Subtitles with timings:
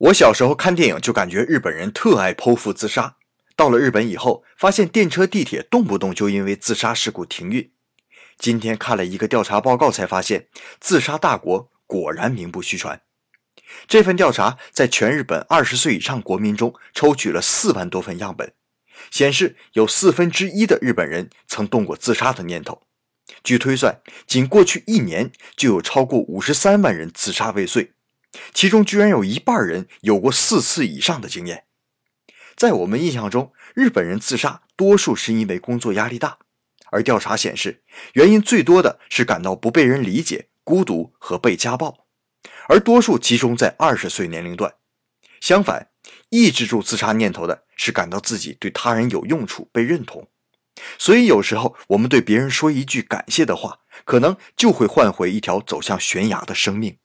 [0.00, 3.16] 我小时候看电影就感觉日本人特爱剖腹自杀，
[3.54, 7.70] 到了日本以后，发现电车、地铁动不动就因为自杀事故停运。
[8.38, 10.48] 今天看了一个调查报告，才发现
[10.80, 13.02] 自杀大国果然名不虚传。
[13.86, 18.54] 这份调查在全日本二十岁以上国民中抽取了四万多份样本，
[19.10, 22.80] 显示有四分之一的日本人曾动过自杀的念头。
[23.44, 27.92] 据推算，仅过去一年就有超过五十三万人自杀未遂。
[28.52, 31.64] 其中居然有一半人有过四次以上的经验。
[32.56, 36.38] 在我们印象中，日本人自杀多数是因为工作压力大，
[36.90, 42.06] 而调查显示，原因最多的是感到不被人理解、孤独和被家暴，
[42.68, 44.74] 而多数集中在二十岁年龄段。
[45.40, 45.88] 相反，
[46.28, 50.28] 抑制住自杀念头的是感到自己对他人有用处、被认同。
[50.98, 56.98] 所以有时候我们对别人说一句感谢的话，可能就会换回一条走向悬崖的生命。